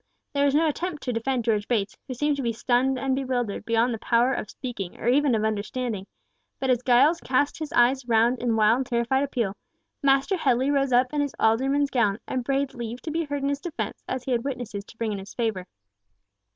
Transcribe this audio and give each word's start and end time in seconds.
There 0.33 0.45
was 0.45 0.55
no 0.55 0.67
attempt 0.67 1.03
to 1.03 1.13
defend 1.13 1.43
George 1.43 1.67
Bates, 1.67 1.95
who 2.07 2.15
seemed 2.15 2.35
to 2.37 2.41
be 2.41 2.51
stunned 2.53 2.97
and 2.97 3.15
bewildered 3.15 3.65
beyond 3.65 3.93
the 3.93 3.99
power 3.99 4.33
of 4.33 4.49
speaking 4.49 4.99
or 4.99 5.07
even 5.07 5.35
of 5.35 5.45
understanding, 5.45 6.07
but 6.59 6.71
as 6.71 6.81
Giles 6.81 7.21
cast 7.21 7.59
his 7.59 7.71
eyes 7.73 8.03
round 8.07 8.39
in 8.41 8.55
wild, 8.55 8.87
terrified 8.87 9.21
appeal, 9.23 9.55
Master 10.01 10.37
Headley 10.37 10.71
rose 10.71 10.91
up 10.91 11.13
in 11.13 11.21
his 11.21 11.35
alderman's 11.39 11.91
gown, 11.91 12.17
and 12.27 12.43
prayed 12.43 12.73
leave 12.73 12.99
to 13.03 13.11
be 13.11 13.25
heard 13.25 13.43
in 13.43 13.49
his 13.49 13.61
defence, 13.61 14.03
as 14.07 14.23
he 14.23 14.31
had 14.31 14.43
witnesses 14.43 14.83
to 14.85 14.97
bring 14.97 15.11
in 15.11 15.19
his 15.19 15.35
favour. 15.35 15.67